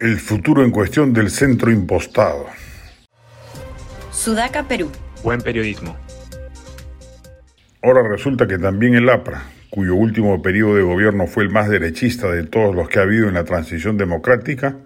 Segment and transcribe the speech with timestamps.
[0.00, 2.46] El futuro en cuestión del centro impostado.
[4.10, 4.90] Sudaca, Perú.
[5.22, 5.94] Buen periodismo.
[7.82, 12.30] Ahora resulta que también el APRA, cuyo último periodo de gobierno fue el más derechista
[12.30, 14.78] de todos los que ha habido en la transición democrática,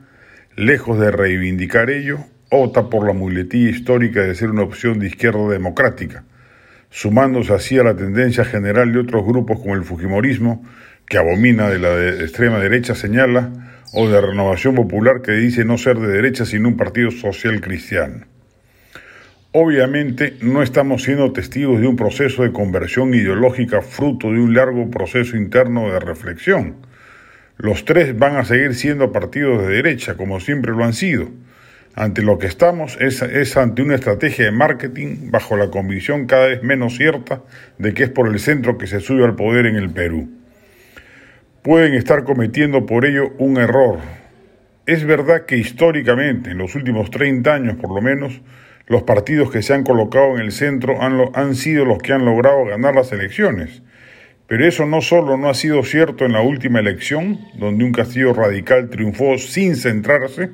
[0.57, 2.19] lejos de reivindicar ello,
[2.51, 6.25] opta por la muletilla histórica de ser una opción de izquierda democrática,
[6.91, 10.65] sumándose así a la tendencia general de otros grupos como el Fujimorismo,
[11.07, 13.53] que abomina de la extrema derecha, señala,
[13.95, 18.27] o de Renovación Popular, que dice no ser de derecha sino un partido social cristiano.
[19.53, 24.91] Obviamente no estamos siendo testigos de un proceso de conversión ideológica fruto de un largo
[24.91, 26.75] proceso interno de reflexión.
[27.57, 31.29] Los tres van a seguir siendo partidos de derecha, como siempre lo han sido.
[31.95, 36.49] Ante lo que estamos es, es, ante una estrategia de marketing bajo la convicción cada
[36.49, 37.43] vez menos cierta
[37.79, 40.44] de que es por el centro que se sube al poder en el Perú
[41.65, 43.99] pueden estar cometiendo por ello un error.
[44.85, 48.43] Es verdad que históricamente, en los últimos 30 años por lo menos,
[48.87, 52.27] los partidos que se han colocado en el centro han, han sido los que han
[52.27, 53.83] logrado ganar las elecciones.
[54.47, 58.35] Pero eso no solo no ha sido cierto en la última elección, donde un castillo
[58.35, 60.51] radical triunfó sin centrarse,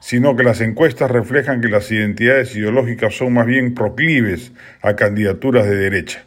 [0.00, 4.52] sino que las encuestas reflejan que las identidades ideológicas son más bien proclives
[4.82, 6.24] a candidaturas de derecha.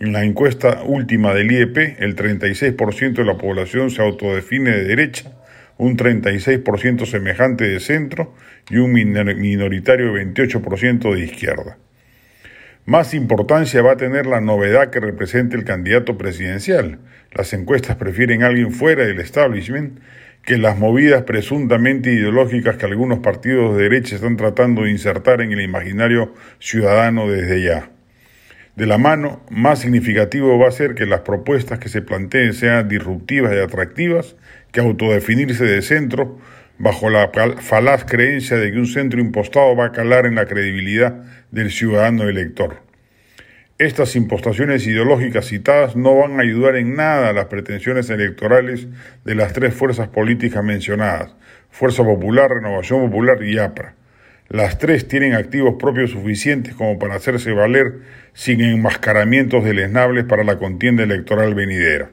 [0.00, 5.30] En la encuesta última del IEP, el 36% de la población se autodefine de derecha,
[5.76, 8.34] un 36% semejante de centro
[8.68, 11.78] y un minoritario 28% de izquierda.
[12.86, 16.98] Más importancia va a tener la novedad que representa el candidato presidencial.
[17.32, 20.00] Las encuestas prefieren a alguien fuera del establishment
[20.42, 25.52] que las movidas presuntamente ideológicas que algunos partidos de derecha están tratando de insertar en
[25.52, 27.93] el imaginario ciudadano desde ya.
[28.76, 32.88] De la mano, más significativo va a ser que las propuestas que se planteen sean
[32.88, 34.34] disruptivas y atractivas,
[34.72, 36.40] que autodefinirse de centro,
[36.78, 41.22] bajo la falaz creencia de que un centro impostado va a calar en la credibilidad
[41.52, 42.82] del ciudadano elector.
[43.78, 48.88] Estas impostaciones ideológicas citadas no van a ayudar en nada a las pretensiones electorales
[49.24, 51.36] de las tres fuerzas políticas mencionadas,
[51.70, 53.94] Fuerza Popular, Renovación Popular y APRA.
[54.48, 58.02] Las tres tienen activos propios suficientes como para hacerse valer
[58.34, 62.10] sin enmascaramientos deleznables para la contienda electoral venidera.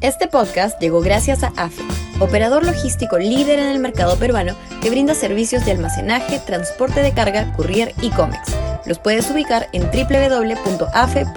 [0.00, 1.82] Este podcast llegó gracias a AFE,
[2.20, 7.52] operador logístico líder en el mercado peruano que brinda servicios de almacenaje, transporte de carga,
[7.54, 8.56] courier y cómics.
[8.86, 11.28] Los puedes ubicar en www.afe.pe.